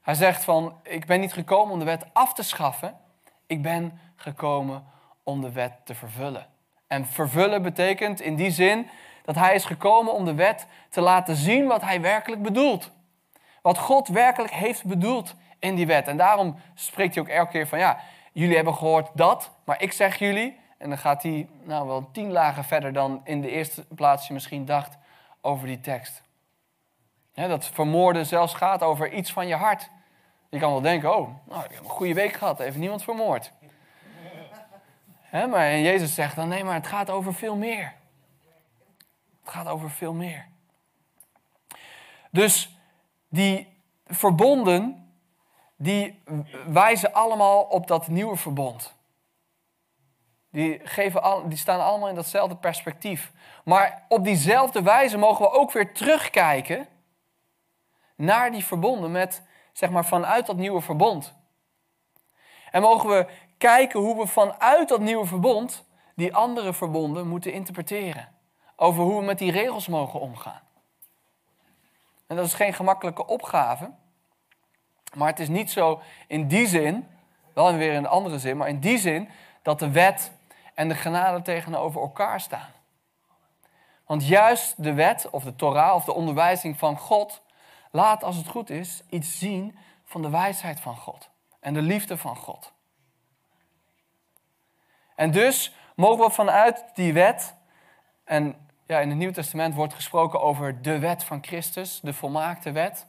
[0.00, 2.96] Hij zegt van, ik ben niet gekomen om de wet af te schaffen,
[3.46, 4.84] ik ben gekomen
[5.22, 6.46] om de wet te vervullen.
[6.86, 8.88] En vervullen betekent in die zin
[9.24, 12.90] dat hij is gekomen om de wet te laten zien wat hij werkelijk bedoelt.
[13.62, 16.08] Wat God werkelijk heeft bedoeld in die wet.
[16.08, 17.98] En daarom spreekt hij ook elke keer van ja,
[18.32, 20.58] jullie hebben gehoord dat, maar ik zeg jullie.
[20.78, 24.32] En dan gaat hij nou wel tien lagen verder dan in de eerste plaats je
[24.32, 24.98] misschien dacht
[25.40, 26.22] over die tekst.
[27.34, 29.90] dat vermoorden zelfs gaat over iets van je hart.
[30.50, 33.52] Je kan wel denken, oh, nou, ik heb een goede week gehad, heeft niemand vermoord
[35.44, 37.94] maar Jezus zegt dan, nee, maar het gaat over veel meer.
[39.42, 40.46] Het gaat over veel meer.
[42.30, 42.78] Dus
[43.28, 45.10] die verbonden,
[45.76, 46.22] die
[46.66, 48.94] wijzen allemaal op dat nieuwe verbond.
[50.50, 53.32] Die, geven al, die staan allemaal in datzelfde perspectief.
[53.64, 56.88] Maar op diezelfde wijze mogen we ook weer terugkijken
[58.14, 61.34] naar die verbonden met, zeg maar, vanuit dat nieuwe verbond.
[62.70, 63.26] En mogen we
[63.58, 68.28] kijken hoe we vanuit dat nieuwe verbond die andere verbonden moeten interpreteren.
[68.76, 70.60] Over hoe we met die regels mogen omgaan.
[72.26, 73.90] En dat is geen gemakkelijke opgave.
[75.14, 77.08] Maar het is niet zo in die zin,
[77.54, 79.28] wel weer in een andere zin, maar in die zin
[79.62, 80.32] dat de wet
[80.74, 82.70] en de genade tegenover elkaar staan.
[84.06, 87.42] Want juist de wet of de Torah of de onderwijzing van God
[87.90, 92.16] laat, als het goed is, iets zien van de wijsheid van God en de liefde
[92.16, 92.72] van God.
[95.16, 97.54] En dus mogen we vanuit die wet,
[98.24, 102.72] en ja, in het Nieuw Testament wordt gesproken over de wet van Christus, de volmaakte
[102.72, 103.06] wet,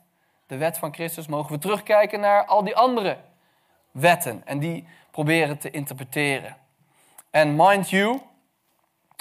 [0.47, 3.17] de wet van Christus, mogen we terugkijken naar al die andere
[3.91, 6.57] wetten en die proberen te interpreteren.
[7.29, 8.21] En mind you,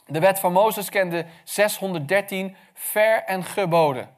[0.06, 4.14] de wet van Mozes kende 613 ver- en geboden.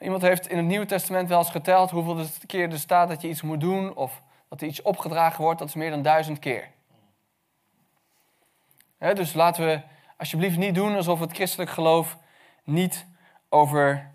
[0.00, 3.28] Iemand heeft in het Nieuwe Testament wel eens geteld hoeveel keer er staat dat je
[3.28, 6.70] iets moet doen of dat er iets opgedragen wordt, dat is meer dan duizend keer.
[8.98, 9.80] dus laten we
[10.16, 12.16] alsjeblieft niet doen alsof het christelijk geloof
[12.64, 13.06] niet
[13.48, 14.10] over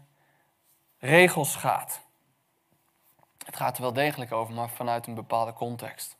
[0.99, 2.01] regels gaat.
[3.45, 6.17] Het gaat er wel degelijk over, maar vanuit een bepaalde context.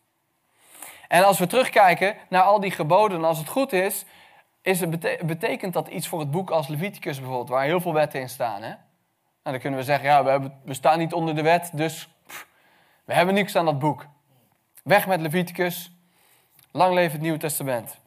[1.08, 4.06] En als we terugkijken naar al die geboden, als het goed is,
[4.62, 4.90] is het
[5.26, 8.62] betekent dat iets voor het boek als Leviticus bijvoorbeeld, waar heel veel wetten in staan.
[8.62, 8.68] Hè?
[8.68, 8.80] Nou,
[9.44, 12.10] dan kunnen we zeggen, ja, we, hebben, we staan niet onder de wet, dus
[13.06, 14.06] we hebben niks aan dat boek.
[14.84, 15.92] Weg met Leviticus,
[16.72, 18.00] lang leven het Nieuwe Testament.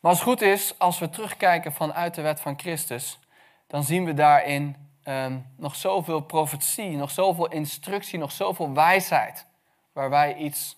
[0.00, 3.18] Maar als het goed is, als we terugkijken vanuit de wet van Christus,
[3.66, 9.46] dan zien we daarin um, nog zoveel profetie, nog zoveel instructie, nog zoveel wijsheid,
[9.92, 10.76] waar wij iets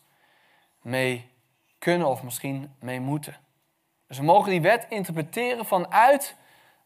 [0.82, 1.30] mee
[1.78, 3.36] kunnen of misschien mee moeten.
[4.06, 6.36] Dus we mogen die wet interpreteren vanuit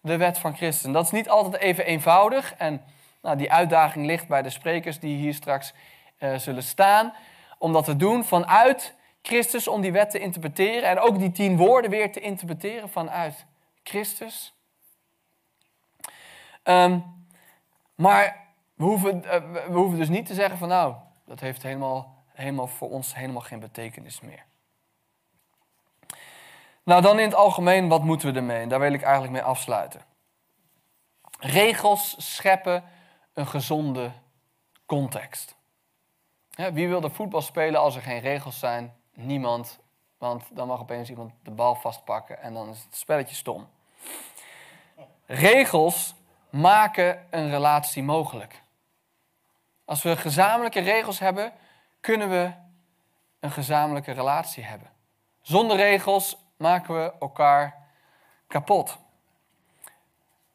[0.01, 0.85] de wet van Christus.
[0.85, 2.55] En dat is niet altijd even eenvoudig.
[2.55, 2.85] En
[3.25, 5.75] nou, die uitdaging ligt bij de sprekers die hier straks
[6.19, 7.15] uh, zullen staan.
[7.59, 10.89] Om dat te doen vanuit Christus, om die wet te interpreteren.
[10.89, 13.47] En ook die tien woorden weer te interpreteren vanuit
[13.83, 14.55] Christus.
[16.65, 17.27] Um,
[17.95, 19.33] maar we hoeven, uh,
[19.69, 20.95] we hoeven dus niet te zeggen van nou,
[21.27, 24.45] dat heeft helemaal, helemaal voor ons helemaal geen betekenis meer.
[26.83, 28.61] Nou, dan in het algemeen, wat moeten we ermee?
[28.61, 30.01] En daar wil ik eigenlijk mee afsluiten.
[31.39, 32.85] Regels scheppen
[33.35, 34.13] een gezonde
[34.87, 35.57] context.
[36.73, 38.95] wie wil voetbal spelen als er geen regels zijn?
[39.15, 39.79] Niemand.
[40.19, 43.69] Want dan mag opeens iemand de bal vastpakken en dan is het spelletje stom.
[45.27, 46.15] Regels
[46.51, 48.63] maken een relatie mogelijk.
[49.85, 51.53] Als we gezamenlijke regels hebben,
[52.01, 52.53] kunnen we
[53.41, 54.91] een gezamenlijke relatie hebben.
[55.41, 57.89] Zonder regels maken we elkaar
[58.47, 58.99] kapot.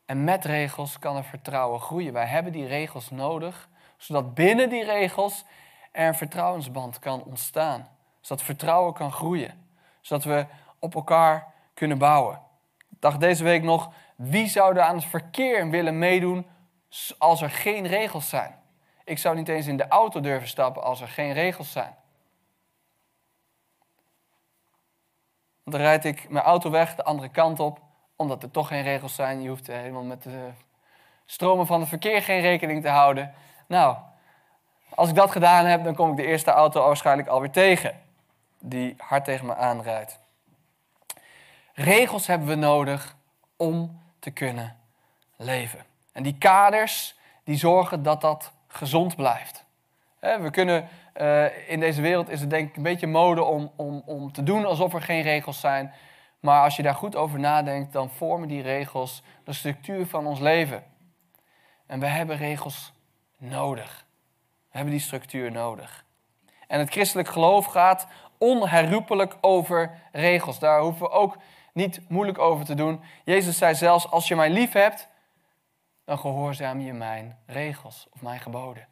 [0.10, 2.14] En met regels kan er vertrouwen groeien.
[2.14, 5.46] Wij hebben die regels nodig, zodat binnen die regels
[5.92, 7.88] er een vertrouwensband kan ontstaan.
[8.22, 9.68] Zodat vertrouwen kan groeien.
[10.02, 10.46] Zodat we
[10.80, 12.42] op elkaar kunnen bouwen.
[12.78, 16.46] Ik dacht deze week nog, wie zou er aan het verkeer willen meedoen
[17.18, 18.60] als er geen regels zijn?
[19.04, 21.96] Ik zou niet eens in de auto durven stappen als er geen regels zijn.
[25.64, 27.80] dan rijd ik mijn auto weg de andere kant op,
[28.20, 29.42] omdat er toch geen regels zijn.
[29.42, 30.50] Je hoeft helemaal met de
[31.26, 33.34] stromen van het verkeer geen rekening te houden.
[33.68, 33.98] Nou,
[34.90, 38.00] als ik dat gedaan heb, dan kom ik de eerste auto waarschijnlijk alweer tegen,
[38.60, 40.20] die hard tegen me aanrijdt.
[41.74, 43.16] Regels hebben we nodig
[43.58, 44.76] om te kunnen
[45.36, 45.80] leven.
[46.12, 49.64] En die kaders, die zorgen dat dat gezond blijft.
[50.20, 54.02] We kunnen uh, in deze wereld is het denk ik een beetje mode om, om,
[54.06, 55.94] om te doen alsof er geen regels zijn.
[56.40, 60.40] Maar als je daar goed over nadenkt, dan vormen die regels de structuur van ons
[60.40, 60.84] leven.
[61.86, 62.94] En we hebben regels
[63.38, 64.06] nodig.
[64.46, 66.06] We hebben die structuur nodig.
[66.68, 70.60] En het christelijk geloof gaat onherroepelijk over regels.
[70.60, 71.38] Daar hoeven we ook
[71.74, 73.02] niet moeilijk over te doen.
[73.24, 75.08] Jezus zei zelfs, als je mij lief hebt,
[76.06, 78.88] dan gehoorzaam je mijn regels of mijn geboden.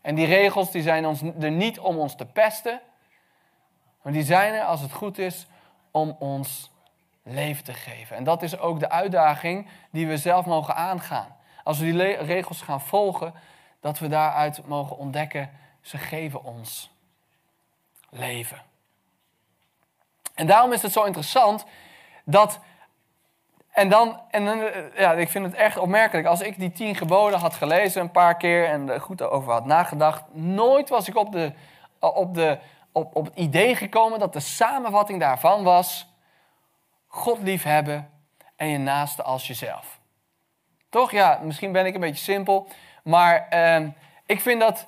[0.00, 2.80] En die regels die zijn ons, er niet om ons te pesten,
[4.02, 5.46] maar die zijn er, als het goed is,
[5.92, 6.70] om ons
[7.22, 8.16] leven te geven.
[8.16, 11.36] En dat is ook de uitdaging die we zelf mogen aangaan.
[11.64, 13.34] Als we die regels gaan volgen,
[13.80, 15.50] dat we daaruit mogen ontdekken,
[15.80, 16.90] ze geven ons
[18.10, 18.62] leven.
[20.34, 21.64] En daarom is het zo interessant
[22.24, 22.60] dat
[23.72, 26.26] en dan, en eh, ja, ik vind het echt opmerkelijk.
[26.26, 29.66] Als ik die tien geboden had gelezen een paar keer en er goed over had
[29.66, 31.52] nagedacht, nooit was ik op, de,
[31.98, 32.58] op, de,
[32.92, 36.06] op, op het idee gekomen dat de samenvatting daarvan was:
[37.06, 38.10] God liefhebben
[38.56, 40.00] en je naaste als jezelf.
[40.88, 41.10] Toch?
[41.10, 42.68] Ja, misschien ben ik een beetje simpel,
[43.02, 43.86] maar eh,
[44.26, 44.86] ik vind dat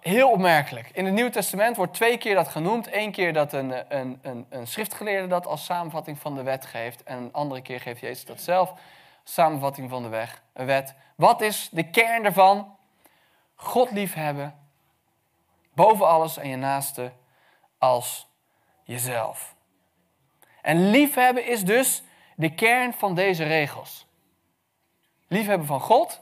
[0.00, 0.90] heel opmerkelijk.
[0.92, 2.92] In het Nieuwe Testament wordt twee keer dat genoemd.
[2.92, 7.02] Eén keer dat een, een, een, een schriftgeleerde dat als samenvatting van de wet geeft.
[7.02, 8.72] En een andere keer geeft Jezus dat zelf.
[9.24, 10.94] Samenvatting van de weg, een wet.
[11.16, 12.76] Wat is de kern daarvan?
[13.54, 14.54] God liefhebben.
[15.74, 17.12] Boven alles en je naaste
[17.78, 18.28] als
[18.84, 19.54] jezelf.
[20.62, 22.02] En liefhebben is dus
[22.36, 24.06] de kern van deze regels.
[25.28, 26.20] Liefhebben van God.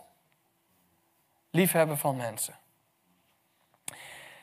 [1.50, 2.58] Liefhebben van mensen.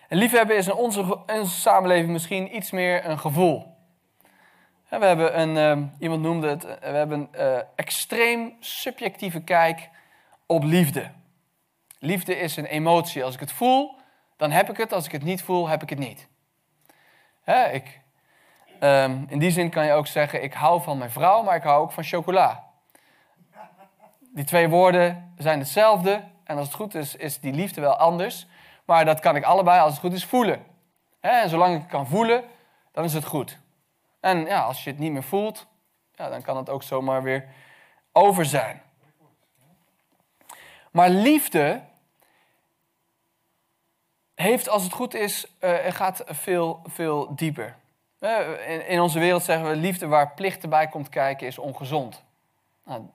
[0.07, 3.73] En liefhebben is in onze, samenleving misschien iets meer een gevoel.
[4.89, 9.89] We hebben een, ehm, iemand noemde het, we hebben een uh, extreem subjectieve kijk
[10.45, 11.11] op liefde.
[11.99, 13.23] Liefde is een emotie.
[13.23, 13.95] Als ik het voel,
[14.37, 14.93] dan heb ik het.
[14.93, 16.27] Als ik het niet voel, heb ik het niet.
[17.43, 18.01] Hè, ik,
[18.79, 21.63] ehm, in die zin kan je ook zeggen, ik hou van mijn vrouw, maar ik
[21.63, 22.63] hou ook van chocola.
[24.19, 26.23] Die twee woorden zijn hetzelfde.
[26.43, 28.47] En als het goed is, is die liefde wel anders.
[28.85, 30.65] Maar dat kan ik allebei, als het goed is, voelen.
[31.19, 32.43] En zolang ik het kan voelen,
[32.91, 33.59] dan is het goed.
[34.19, 35.67] En ja, als je het niet meer voelt,
[36.15, 37.47] ja, dan kan het ook zomaar weer
[38.11, 38.81] over zijn.
[40.91, 41.81] Maar liefde
[44.35, 47.75] heeft, als het goed is, uh, gaat veel, veel dieper.
[48.19, 52.23] Uh, in, in, onze wereld zeggen we, liefde waar plichten bij komt kijken is ongezond.
[52.83, 53.09] Nou, dat,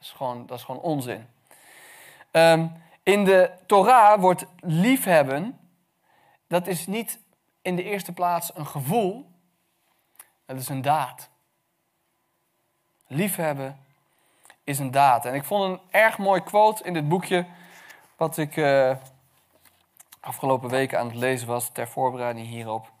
[0.00, 1.28] is gewoon, dat is gewoon onzin.
[2.32, 5.58] Um, in de Torah wordt liefhebben,
[6.46, 7.18] dat is niet
[7.62, 9.30] in de eerste plaats een gevoel,
[10.46, 11.28] dat is een daad.
[13.06, 13.78] Liefhebben
[14.64, 15.24] is een daad.
[15.24, 17.46] En ik vond een erg mooi quote in dit boekje,
[18.16, 18.96] wat ik uh,
[20.20, 22.92] afgelopen weken aan het lezen was, ter voorbereiding hierop.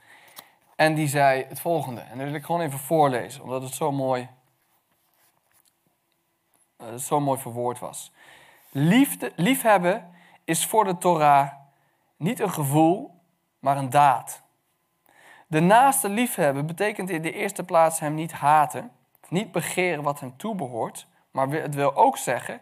[0.76, 2.00] En die zei het volgende.
[2.00, 4.28] En dat wil ik gewoon even voorlezen, omdat het zo mooi,
[6.82, 8.12] uh, zo mooi verwoord was.
[8.70, 10.10] Liefde, liefhebben
[10.44, 11.50] is voor de Torah
[12.16, 13.20] niet een gevoel,
[13.58, 14.42] maar een daad.
[15.46, 18.90] De naaste liefhebben betekent in de eerste plaats hem niet haten,
[19.28, 22.60] niet begeren wat hem toebehoort, maar het wil ook zeggen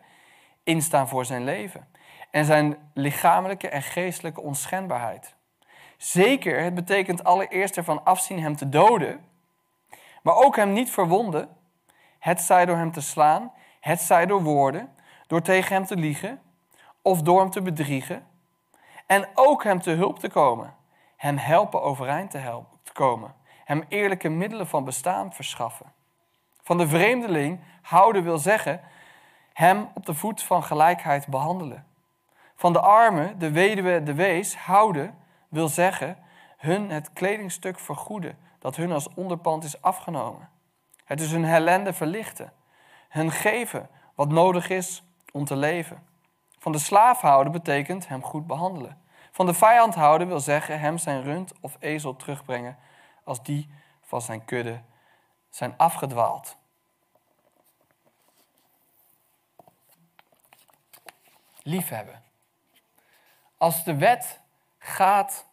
[0.63, 1.89] instaan voor zijn leven
[2.31, 5.37] en zijn lichamelijke en geestelijke onschendbaarheid.
[5.97, 9.25] Zeker, het betekent allereerst ervan afzien hem te doden,
[10.23, 11.49] maar ook hem niet verwonden,
[12.19, 14.95] het zij door hem te slaan, het zij door woorden,
[15.27, 16.41] door tegen hem te liegen
[17.03, 18.27] of door hem te bedriegen.
[19.07, 20.75] En ook hem te hulp te komen,
[21.17, 25.93] hem helpen overeind te, helpen, te komen, hem eerlijke middelen van bestaan verschaffen.
[26.63, 28.81] Van de vreemdeling houden wil zeggen,
[29.53, 31.87] hem op de voet van gelijkheid behandelen.
[32.59, 35.19] Van de armen, de weduwe, de wees houden
[35.49, 36.19] wil zeggen,
[36.57, 40.49] hun het kledingstuk vergoeden dat hun als onderpand is afgenomen.
[41.05, 42.53] Het is hun ellende verlichten,
[43.09, 46.07] hun geven wat nodig is om te leven.
[46.59, 49.01] Van de slaaf houden betekent hem goed behandelen.
[49.31, 52.79] Van de vijand houden wil zeggen hem zijn rund of ezel terugbrengen
[53.25, 53.71] als die
[54.03, 54.81] van zijn kudde
[55.51, 56.57] zijn afgedwaald.
[61.63, 62.28] Liefhebben.
[63.59, 64.41] Als de wet
[64.79, 65.47] gaat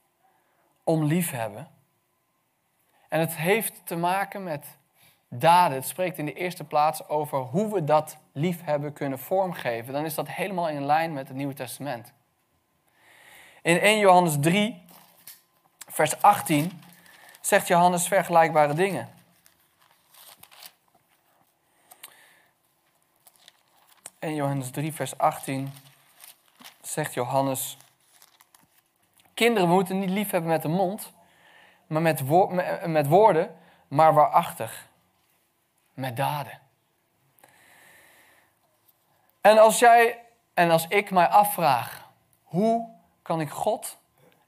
[0.83, 1.67] om liefhebben
[3.09, 4.65] en het heeft te maken met
[5.29, 5.77] daden.
[5.77, 9.93] Het spreekt in de eerste plaats over hoe we dat liefhebben kunnen vormgeven.
[9.93, 12.13] Dan is dat helemaal in lijn met het Nieuwe Testament.
[13.61, 14.83] In 1 Johannes 3,
[15.87, 16.81] vers 18,
[17.41, 19.09] zegt Johannes vergelijkbare dingen.
[24.19, 25.73] In Johannes 3, vers 18
[26.81, 27.77] zegt Johannes:
[29.35, 31.13] Kinderen, moeten niet liefhebben met de mond,
[31.87, 32.23] maar met,
[32.85, 33.55] met woorden,
[33.87, 34.89] maar waarachtig
[35.93, 36.59] met daden.
[39.41, 42.09] En als jij en als ik mij afvraag,
[42.43, 42.89] hoe
[43.21, 43.97] kan ik God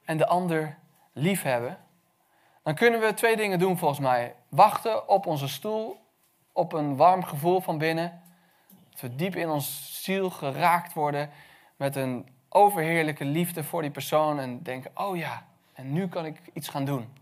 [0.05, 0.77] en de ander
[1.13, 1.77] lief hebben?
[2.63, 4.35] Dan kunnen we twee dingen doen volgens mij.
[4.49, 5.99] Wachten op onze stoel,
[6.51, 8.21] op een warm gevoel van binnen.
[8.89, 11.29] Dat we diep in ons ziel geraakt worden
[11.75, 14.39] met een overheerlijke liefde voor die persoon.
[14.39, 17.13] En denken, oh ja, en nu kan ik iets gaan doen.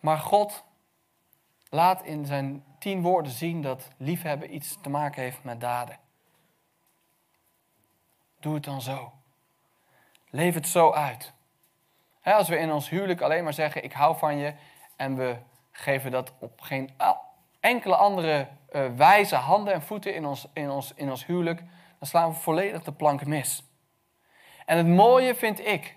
[0.00, 0.64] Maar God
[1.70, 5.98] laat in zijn tien woorden zien dat liefhebben iets te maken heeft met daden.
[8.40, 9.12] Doe het dan zo.
[10.30, 11.32] Leef het zo uit.
[12.22, 14.54] als we in ons huwelijk alleen maar zeggen: Ik hou van je.
[14.96, 15.36] en we
[15.72, 16.90] geven dat op geen
[17.60, 21.62] enkele andere uh, wijze handen en voeten in ons, in, ons, in ons huwelijk.
[21.98, 23.64] Dan slaan we volledig de plank mis.
[24.66, 25.96] En het mooie vind ik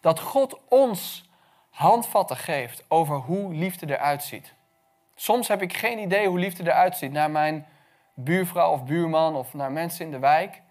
[0.00, 1.30] dat God ons
[1.70, 4.54] handvatten geeft over hoe liefde eruit ziet.
[5.14, 7.66] Soms heb ik geen idee hoe liefde eruit ziet naar mijn
[8.14, 10.62] buurvrouw of buurman of naar mensen in de wijk.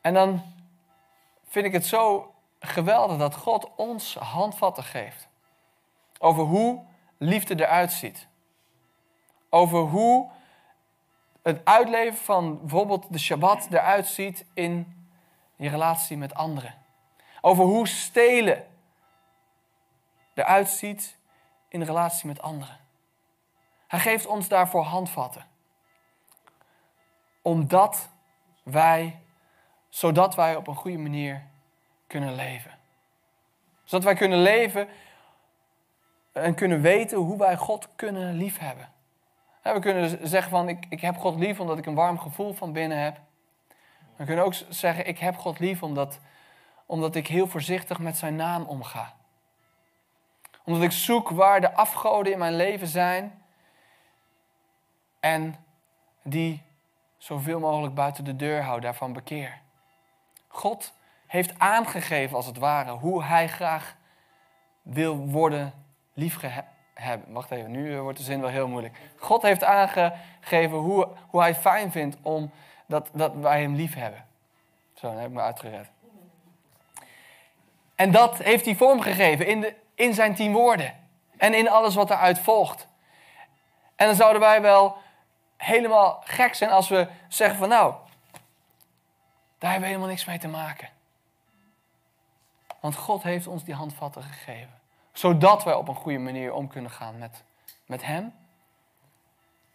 [0.00, 0.42] En dan
[1.48, 5.28] vind ik het zo geweldig dat God ons handvatten geeft.
[6.18, 6.84] Over hoe
[7.18, 8.26] liefde eruit ziet.
[9.50, 10.30] Over hoe
[11.44, 15.06] het uitleven van bijvoorbeeld de Shabbat eruit ziet in
[15.56, 16.74] je relatie met anderen.
[17.40, 18.66] Over hoe stelen
[20.34, 21.16] eruit ziet
[21.68, 22.78] in relatie met anderen.
[23.86, 25.46] Hij geeft ons daarvoor handvatten.
[27.42, 28.08] Omdat
[28.62, 29.20] wij,
[29.88, 31.42] zodat wij op een goede manier
[32.06, 32.78] kunnen leven.
[33.84, 34.88] Zodat wij kunnen leven
[36.32, 38.93] en kunnen weten hoe wij God kunnen liefhebben.
[39.72, 42.72] We kunnen zeggen van ik, ik heb God lief omdat ik een warm gevoel van
[42.72, 43.20] binnen heb.
[44.16, 46.18] We kunnen ook zeggen ik heb God lief omdat,
[46.86, 49.14] omdat ik heel voorzichtig met zijn naam omga
[50.64, 53.42] omdat ik zoek waar de afgoden in mijn leven zijn.
[55.20, 55.56] En
[56.22, 56.62] die
[57.16, 59.60] zoveel mogelijk buiten de deur hou, daarvan bekeer.
[60.48, 60.92] God
[61.26, 63.96] heeft aangegeven, als het ware, hoe hij graag
[64.82, 65.72] wil worden
[66.12, 66.36] lief
[67.26, 68.96] Wacht even, nu wordt de zin wel heel moeilijk.
[69.16, 72.50] God heeft aangegeven hoe, hoe hij fijn vindt om
[72.86, 74.26] dat, dat wij hem lief hebben.
[74.94, 75.90] Zo, dan heb ik me uitgered.
[77.94, 80.94] En dat heeft hij vormgegeven in, de, in zijn tien woorden.
[81.36, 82.86] En in alles wat eruit volgt.
[83.96, 84.96] En dan zouden wij wel
[85.56, 87.94] helemaal gek zijn als we zeggen van nou,
[89.58, 90.88] daar hebben we helemaal niks mee te maken.
[92.80, 94.83] Want God heeft ons die handvatten gegeven.
[95.14, 97.42] Zodat wij op een goede manier om kunnen gaan met,
[97.86, 98.34] met Hem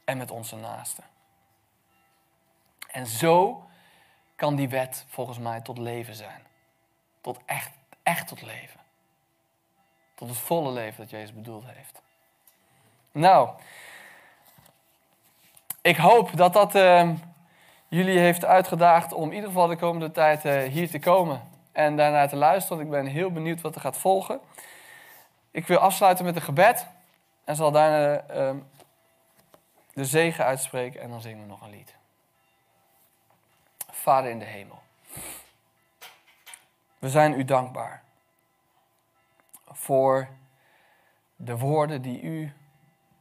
[0.05, 1.03] en met onze naasten.
[2.91, 3.63] En zo
[4.35, 6.41] kan die wet volgens mij tot leven zijn.
[7.21, 7.71] Tot echt,
[8.03, 8.79] echt tot leven.
[10.15, 12.01] Tot het volle leven dat Jezus bedoeld heeft.
[13.11, 13.49] Nou,
[15.81, 17.09] ik hoop dat dat uh,
[17.87, 21.95] jullie heeft uitgedaagd om in ieder geval de komende tijd uh, hier te komen en
[21.95, 22.77] daarna te luisteren.
[22.77, 24.39] Want ik ben heel benieuwd wat er gaat volgen.
[25.51, 26.87] Ik wil afsluiten met een gebed
[27.43, 28.55] en zal daarna uh,
[29.93, 31.95] de zegen uitspreken en dan zingen we nog een lied.
[33.91, 34.81] Vader in de hemel,
[36.99, 38.03] we zijn u dankbaar
[39.65, 40.27] voor
[41.35, 42.53] de woorden die u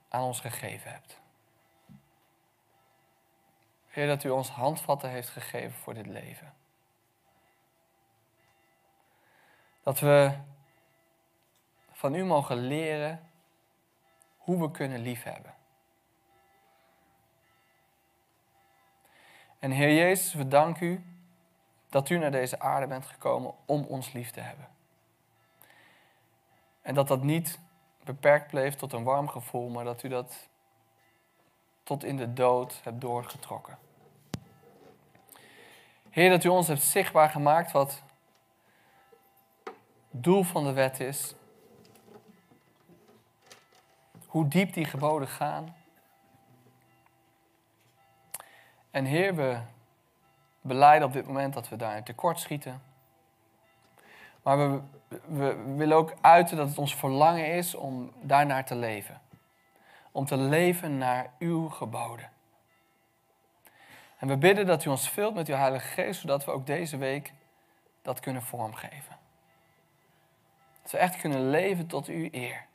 [0.08, 1.20] aan ons gegeven hebt.
[3.88, 6.54] Heer, dat u ons handvatten heeft gegeven voor dit leven.
[9.82, 10.32] Dat we
[11.98, 13.30] van u mogen leren
[14.36, 15.54] hoe we kunnen liefhebben.
[19.58, 21.04] En Heer Jezus, we danken u
[21.88, 24.68] dat u naar deze aarde bent gekomen om ons lief te hebben.
[26.82, 27.58] En dat dat niet
[28.04, 30.48] beperkt bleef tot een warm gevoel, maar dat u dat
[31.82, 33.78] tot in de dood hebt doorgetrokken.
[36.10, 38.02] Heer, dat u ons hebt zichtbaar gemaakt wat
[40.10, 41.34] het doel van de wet is.
[44.28, 45.76] Hoe diep die geboden gaan.
[48.90, 49.58] En Heer, we
[50.60, 52.82] beleiden op dit moment dat we daarin tekort schieten.
[54.42, 54.80] Maar we,
[55.26, 59.20] we willen ook uiten dat het ons verlangen is om daarnaar te leven.
[60.12, 62.30] Om te leven naar uw geboden.
[64.18, 66.96] En we bidden dat u ons vult met uw Heilige Geest, zodat we ook deze
[66.96, 67.32] week
[68.02, 69.16] dat kunnen vormgeven.
[70.82, 72.67] Dat we echt kunnen leven tot uw eer.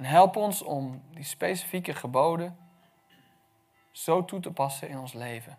[0.00, 2.58] En help ons om die specifieke geboden
[3.90, 5.58] zo toe te passen in ons leven.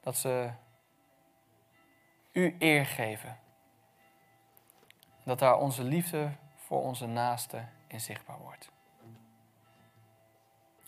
[0.00, 0.50] Dat ze
[2.32, 3.38] u eer geven.
[5.24, 8.70] Dat daar onze liefde voor onze naaste in zichtbaar wordt.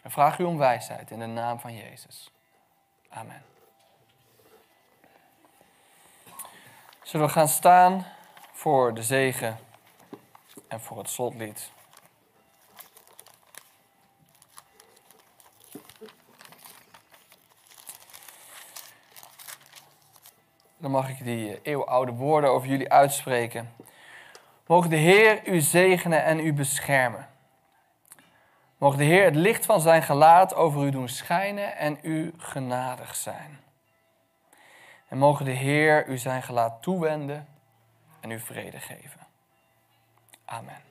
[0.03, 2.31] En vraag u om wijsheid in de naam van Jezus.
[3.09, 3.43] Amen.
[7.03, 8.07] Zullen we gaan staan
[8.53, 9.59] voor de zegen
[10.69, 11.77] en voor het slotlied.
[20.79, 23.75] Dan mag ik die eeuwenoude woorden over jullie uitspreken.
[24.67, 27.29] Mogen de Heer u zegenen en u beschermen.
[28.79, 33.17] Mogen de Heer het licht van zijn gelaat over u doen schijnen en u genadig
[33.17, 33.61] zijn.
[35.09, 37.49] En mogen de Heer u zijn gelaat toewenden
[38.21, 39.21] en u vrede geven.
[40.45, 40.88] Amen.